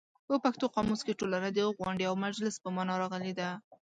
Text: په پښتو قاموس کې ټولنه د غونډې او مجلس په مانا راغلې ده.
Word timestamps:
په 0.27 0.35
پښتو 0.43 0.65
قاموس 0.75 1.01
کې 1.05 1.17
ټولنه 1.19 1.49
د 1.51 1.59
غونډې 1.77 2.03
او 2.09 2.15
مجلس 2.25 2.55
په 2.63 2.69
مانا 2.75 2.93
راغلې 3.01 3.33
ده. 3.39 3.49